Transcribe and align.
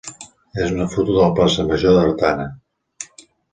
és 0.63 0.71
una 0.75 0.87
foto 0.93 1.05
de 1.09 1.19
la 1.27 1.35
plaça 1.41 1.67
major 1.73 1.95
d'Artana. 1.99 2.51